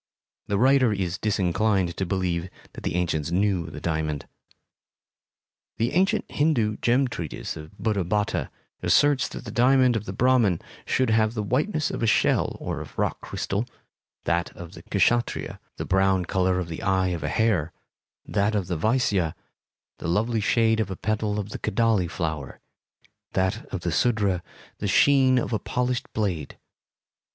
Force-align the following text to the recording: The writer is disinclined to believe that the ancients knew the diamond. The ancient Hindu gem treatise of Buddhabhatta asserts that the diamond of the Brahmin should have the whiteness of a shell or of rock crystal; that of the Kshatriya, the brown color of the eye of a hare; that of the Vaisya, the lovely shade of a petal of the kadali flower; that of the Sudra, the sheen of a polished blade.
The 0.47 0.57
writer 0.57 0.91
is 0.91 1.19
disinclined 1.19 1.95
to 1.95 2.07
believe 2.07 2.49
that 2.73 2.81
the 2.81 2.95
ancients 2.95 3.29
knew 3.31 3.67
the 3.67 3.79
diamond. 3.79 4.27
The 5.77 5.91
ancient 5.91 6.25
Hindu 6.31 6.77
gem 6.77 7.07
treatise 7.07 7.55
of 7.55 7.77
Buddhabhatta 7.77 8.49
asserts 8.81 9.27
that 9.27 9.45
the 9.45 9.51
diamond 9.51 9.95
of 9.95 10.05
the 10.05 10.11
Brahmin 10.13 10.59
should 10.87 11.11
have 11.11 11.35
the 11.35 11.43
whiteness 11.43 11.91
of 11.91 12.01
a 12.01 12.07
shell 12.07 12.57
or 12.59 12.81
of 12.81 12.97
rock 12.97 13.21
crystal; 13.21 13.67
that 14.23 14.51
of 14.57 14.71
the 14.73 14.81
Kshatriya, 14.81 15.59
the 15.77 15.85
brown 15.85 16.25
color 16.25 16.57
of 16.57 16.67
the 16.67 16.81
eye 16.81 17.09
of 17.09 17.21
a 17.23 17.29
hare; 17.29 17.71
that 18.25 18.55
of 18.55 18.65
the 18.65 18.77
Vaisya, 18.77 19.35
the 19.99 20.07
lovely 20.07 20.41
shade 20.41 20.79
of 20.79 20.89
a 20.89 20.95
petal 20.95 21.37
of 21.37 21.49
the 21.49 21.59
kadali 21.59 22.09
flower; 22.09 22.59
that 23.33 23.67
of 23.67 23.81
the 23.81 23.91
Sudra, 23.91 24.41
the 24.79 24.87
sheen 24.87 25.37
of 25.37 25.53
a 25.53 25.59
polished 25.59 26.11
blade. 26.13 26.57